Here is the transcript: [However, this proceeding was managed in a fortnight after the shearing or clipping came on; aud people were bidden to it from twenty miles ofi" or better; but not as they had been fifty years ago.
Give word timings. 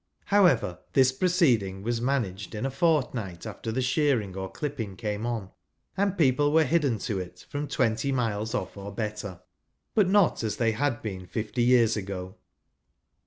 [However, 0.25 0.79
this 0.93 1.11
proceeding 1.11 1.83
was 1.83 2.01
managed 2.01 2.55
in 2.55 2.65
a 2.65 2.71
fortnight 2.71 3.45
after 3.45 3.71
the 3.71 3.83
shearing 3.83 4.35
or 4.35 4.51
clipping 4.51 4.95
came 4.95 5.27
on; 5.27 5.51
aud 5.95 6.17
people 6.17 6.51
were 6.51 6.65
bidden 6.65 6.97
to 7.01 7.19
it 7.19 7.45
from 7.47 7.67
twenty 7.67 8.11
miles 8.11 8.53
ofi" 8.53 8.77
or 8.77 8.91
better; 8.95 9.41
but 9.93 10.07
not 10.09 10.43
as 10.43 10.57
they 10.57 10.71
had 10.71 11.03
been 11.03 11.27
fifty 11.27 11.61
years 11.61 11.95
ago. 11.95 12.33